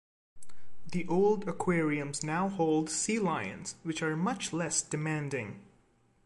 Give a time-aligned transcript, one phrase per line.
[0.91, 5.59] The old aquariums now hold sea lions, which are much less demanding.